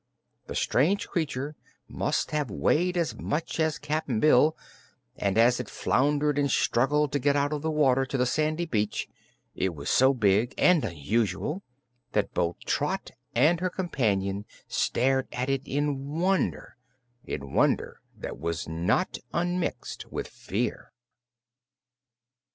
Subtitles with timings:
[0.47, 1.55] The strange creature
[1.87, 4.57] must have weighed as much as Cap'n Bill,
[5.15, 8.65] and as it floundered and struggled to get out of the water to the sandy
[8.65, 9.07] beach
[9.53, 11.61] it was so big and unusual
[12.13, 16.77] that both Trot and her companion stared at it in wonder
[17.23, 20.91] in wonder that was not unmixed with fear.